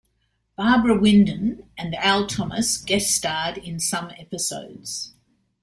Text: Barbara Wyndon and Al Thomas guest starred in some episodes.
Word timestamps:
Barbara 0.55 0.97
Wyndon 0.99 1.67
and 1.77 1.93
Al 1.93 2.25
Thomas 2.25 2.77
guest 2.77 3.11
starred 3.15 3.59
in 3.59 3.79
some 3.79 4.09
episodes. 4.17 5.13